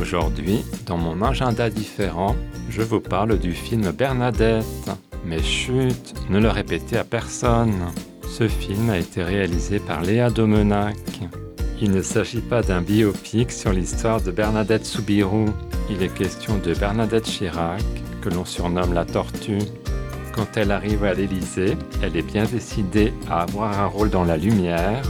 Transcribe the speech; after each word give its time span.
Aujourd'hui, 0.00 0.64
dans 0.86 0.96
mon 0.96 1.20
agenda 1.20 1.68
différent, 1.68 2.34
je 2.70 2.80
vous 2.80 3.00
parle 3.00 3.38
du 3.38 3.52
film 3.52 3.92
Bernadette. 3.92 4.64
Mais 5.26 5.42
chut, 5.42 6.14
ne 6.30 6.40
le 6.40 6.48
répétez 6.48 6.96
à 6.96 7.04
personne. 7.04 7.74
Ce 8.26 8.48
film 8.48 8.88
a 8.88 8.96
été 8.96 9.22
réalisé 9.22 9.78
par 9.78 10.00
Léa 10.00 10.30
Domenac. 10.30 10.96
Il 11.82 11.90
ne 11.90 12.00
s'agit 12.00 12.40
pas 12.40 12.62
d'un 12.62 12.80
biopic 12.80 13.52
sur 13.52 13.74
l'histoire 13.74 14.22
de 14.22 14.30
Bernadette 14.30 14.86
Soubirou. 14.86 15.44
Il 15.90 16.02
est 16.02 16.14
question 16.14 16.56
de 16.56 16.72
Bernadette 16.72 17.24
Chirac, 17.24 17.82
que 18.22 18.30
l'on 18.30 18.46
surnomme 18.46 18.94
la 18.94 19.04
tortue. 19.04 19.58
Quand 20.34 20.56
elle 20.56 20.70
arrive 20.70 21.04
à 21.04 21.12
l'Élysée, 21.12 21.76
elle 22.02 22.16
est 22.16 22.22
bien 22.22 22.44
décidée 22.44 23.12
à 23.28 23.42
avoir 23.42 23.78
un 23.78 23.86
rôle 23.86 24.08
dans 24.08 24.24
la 24.24 24.38
lumière, 24.38 25.02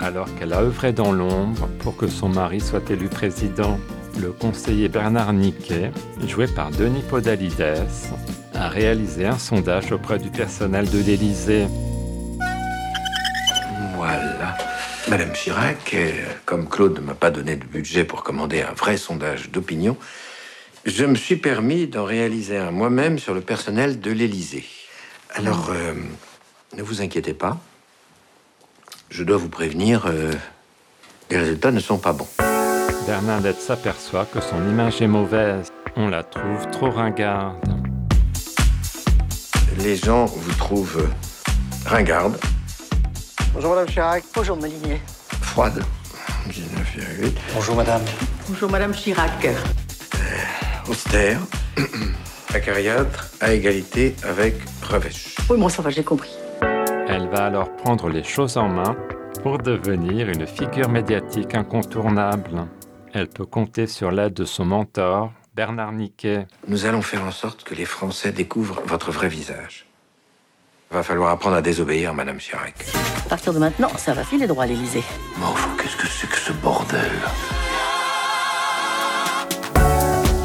alors 0.00 0.32
qu'elle 0.36 0.52
a 0.52 0.60
œuvré 0.60 0.92
dans 0.92 1.10
l'ombre 1.10 1.68
pour 1.80 1.96
que 1.96 2.06
son 2.06 2.28
mari 2.28 2.60
soit 2.60 2.88
élu 2.90 3.08
président. 3.08 3.80
Le 4.18 4.32
conseiller 4.32 4.88
Bernard 4.88 5.32
Niquet, 5.32 5.90
joué 6.26 6.46
par 6.46 6.70
Denis 6.70 7.02
Podalides, 7.02 7.86
a 8.54 8.68
réalisé 8.68 9.26
un 9.26 9.38
sondage 9.38 9.92
auprès 9.92 10.18
du 10.18 10.30
personnel 10.30 10.88
de 10.88 10.98
l'Élysée. 10.98 11.66
Voilà. 13.94 14.56
Madame 15.08 15.32
Chirac, 15.32 15.92
euh, 15.94 16.12
comme 16.46 16.68
Claude 16.68 16.98
ne 16.98 17.00
m'a 17.00 17.14
pas 17.14 17.30
donné 17.30 17.56
de 17.56 17.64
budget 17.64 18.04
pour 18.04 18.24
commander 18.24 18.62
un 18.62 18.72
vrai 18.72 18.96
sondage 18.96 19.50
d'opinion, 19.50 19.96
je 20.86 21.04
me 21.04 21.14
suis 21.14 21.36
permis 21.36 21.86
d'en 21.86 22.04
réaliser 22.04 22.56
un 22.56 22.70
moi-même 22.70 23.18
sur 23.18 23.34
le 23.34 23.42
personnel 23.42 24.00
de 24.00 24.10
l'Élysée. 24.10 24.64
Alors, 25.34 25.68
euh, 25.70 25.92
ne 26.76 26.82
vous 26.82 27.02
inquiétez 27.02 27.34
pas. 27.34 27.58
Je 29.10 29.22
dois 29.22 29.36
vous 29.36 29.50
prévenir, 29.50 30.06
euh, 30.06 30.32
les 31.30 31.38
résultats 31.38 31.70
ne 31.70 31.80
sont 31.80 31.98
pas 31.98 32.12
bons. 32.12 32.28
Bernadette 33.06 33.60
s'aperçoit 33.60 34.24
que 34.26 34.40
son 34.40 34.56
image 34.68 35.00
est 35.00 35.06
mauvaise. 35.06 35.68
On 35.96 36.08
la 36.08 36.22
trouve 36.24 36.68
trop 36.72 36.90
ringarde. 36.90 37.56
Les 39.78 39.96
gens 39.96 40.24
vous 40.24 40.52
trouvent 40.54 40.98
euh, 40.98 41.88
ringarde, 41.88 42.36
Bonjour 43.54 43.70
Madame 43.70 43.86
Chirac. 43.86 44.24
Bonjour 44.34 44.56
Molinier. 44.56 45.00
froide, 45.40 45.82
19,8, 46.48 47.32
Bonjour 47.54 47.76
Madame. 47.76 48.02
Bonjour 48.48 48.70
Madame 48.70 48.92
Chirac. 48.92 49.46
austère, 50.88 51.38
acariâtre, 52.54 53.28
à 53.40 53.52
égalité 53.52 54.16
avec 54.28 54.56
revêche. 54.82 55.36
Oui, 55.48 55.58
bon, 55.58 55.68
ça 55.68 55.80
va, 55.82 55.90
j'ai 55.90 56.04
compris. 56.04 56.30
Elle 57.08 57.28
va 57.28 57.44
alors 57.46 57.70
prendre 57.76 58.08
les 58.08 58.24
choses 58.24 58.56
en 58.56 58.68
main 58.68 58.96
pour 59.42 59.58
devenir 59.58 60.28
une 60.28 60.46
figure 60.46 60.88
médiatique 60.88 61.54
incontournable. 61.54 62.66
Elle 63.12 63.28
peut 63.28 63.46
compter 63.46 63.86
sur 63.86 64.10
l'aide 64.10 64.34
de 64.34 64.44
son 64.44 64.64
mentor, 64.64 65.32
Bernard 65.54 65.92
Niquet. 65.92 66.46
Nous 66.68 66.84
allons 66.84 67.02
faire 67.02 67.24
en 67.24 67.30
sorte 67.30 67.64
que 67.64 67.74
les 67.74 67.86
Français 67.86 68.32
découvrent 68.32 68.82
votre 68.86 69.10
vrai 69.10 69.28
visage. 69.28 69.86
Va 70.90 71.02
falloir 71.02 71.30
apprendre 71.30 71.56
à 71.56 71.62
désobéir, 71.62 72.14
Madame 72.14 72.38
Chirac. 72.38 72.74
À 73.24 73.28
partir 73.28 73.52
de 73.52 73.58
maintenant, 73.58 73.88
ça 73.96 74.12
va 74.12 74.22
filer 74.22 74.46
droit 74.46 74.64
à 74.64 74.66
l'Élysée. 74.66 75.02
Mais 75.38 75.44
enfin, 75.44 75.70
qu'est-ce 75.80 75.96
que 75.96 76.06
c'est 76.06 76.28
que 76.28 76.36
ce 76.36 76.52
bordel? 76.52 77.10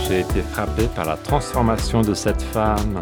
J'ai 0.08 0.22
été 0.22 0.42
frappé 0.42 0.88
par 0.96 1.06
la 1.06 1.18
transformation 1.18 2.02
de 2.02 2.14
cette 2.14 2.42
femme. 2.42 3.00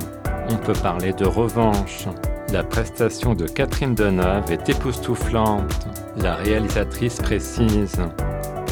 On 0.49 0.57
peut 0.57 0.73
parler 0.73 1.13
de 1.13 1.25
revanche. 1.25 2.05
La 2.51 2.63
prestation 2.63 3.35
de 3.35 3.47
Catherine 3.47 3.93
Deneuve 3.93 4.51
est 4.51 4.67
époustouflante. 4.67 5.87
La 6.17 6.35
réalisatrice 6.35 7.17
précise. 7.17 8.01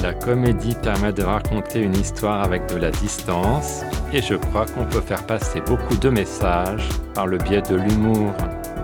La 0.03 0.13
comédie 0.13 0.75
permet 0.75 1.11
de 1.11 1.23
raconter 1.23 1.81
une 1.81 1.95
histoire 1.95 2.43
avec 2.43 2.67
de 2.67 2.75
la 2.77 2.91
distance 2.91 3.81
et 4.13 4.21
je 4.21 4.35
crois 4.35 4.65
qu'on 4.67 4.85
peut 4.85 5.01
faire 5.01 5.25
passer 5.25 5.59
beaucoup 5.61 5.97
de 5.97 6.09
messages 6.09 6.87
par 7.15 7.25
le 7.25 7.39
biais 7.39 7.63
de 7.63 7.75
l'humour. 7.75 8.31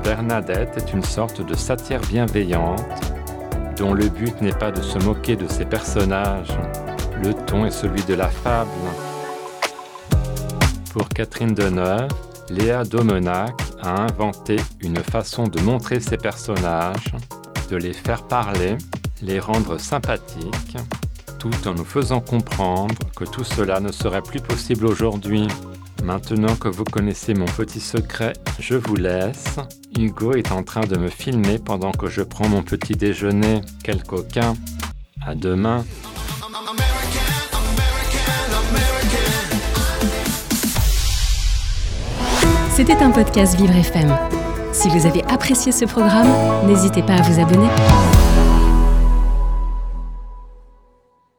Bernadette 0.03 0.75
est 0.75 0.91
une 0.91 1.03
sorte 1.03 1.45
de 1.45 1.53
satire 1.55 2.01
bienveillante 2.01 2.83
dont 3.77 3.93
le 3.93 4.09
but 4.09 4.41
n'est 4.41 4.53
pas 4.53 4.71
de 4.71 4.81
se 4.81 4.97
moquer 4.99 5.35
de 5.35 5.47
ses 5.47 5.65
personnages. 5.65 6.57
Le 7.23 7.33
ton 7.33 7.65
est 7.65 7.71
celui 7.71 8.03
de 8.03 8.15
la 8.15 8.29
fable. 8.29 8.69
Pour 10.91 11.07
Catherine 11.09 11.53
Deneuve, 11.53 12.09
Léa 12.49 12.83
Domenac 12.83 13.53
a 13.81 14.01
inventé 14.01 14.57
une 14.81 14.97
façon 14.97 15.47
de 15.47 15.61
montrer 15.61 15.99
ses 15.99 16.17
personnages, 16.17 17.13
de 17.69 17.77
les 17.77 17.93
faire 17.93 18.23
parler, 18.23 18.77
les 19.23 19.39
rendre 19.39 19.79
sympathiques, 19.79 20.77
tout 21.39 21.67
en 21.67 21.73
nous 21.73 21.85
faisant 21.85 22.19
comprendre 22.19 22.95
que 23.15 23.23
tout 23.23 23.43
cela 23.43 23.79
ne 23.79 23.91
serait 23.91 24.21
plus 24.21 24.41
possible 24.41 24.85
aujourd'hui. 24.85 25.47
Maintenant 26.03 26.55
que 26.55 26.67
vous 26.67 26.83
connaissez 26.83 27.33
mon 27.33 27.45
petit 27.45 27.79
secret, 27.79 28.33
je 28.59 28.75
vous 28.75 28.95
laisse. 28.95 29.57
Hugo 29.97 30.33
est 30.33 30.51
en 30.51 30.63
train 30.63 30.81
de 30.81 30.97
me 30.97 31.07
filmer 31.07 31.59
pendant 31.59 31.91
que 31.91 32.07
je 32.07 32.21
prends 32.21 32.49
mon 32.49 32.61
petit 32.61 32.93
déjeuner. 32.93 33.61
Quel 33.83 34.03
coquin. 34.03 34.55
À 35.25 35.35
demain. 35.35 35.85
C'était 42.75 43.01
un 43.01 43.11
podcast 43.11 43.55
Vivre 43.55 43.75
FM. 43.75 44.17
Si 44.73 44.89
vous 44.89 45.05
avez 45.05 45.23
apprécié 45.25 45.71
ce 45.71 45.85
programme, 45.85 46.27
n'hésitez 46.67 47.03
pas 47.03 47.13
à 47.13 47.21
vous 47.21 47.39
abonner. 47.39 47.69